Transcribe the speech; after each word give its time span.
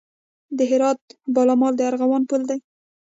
د 0.57 0.59
هرات 0.71 0.99
پل 1.33 1.49
مالان 1.59 1.73
د 1.75 1.79
ارغوانو 1.89 2.29
پل 2.29 2.41
دی 2.49 2.59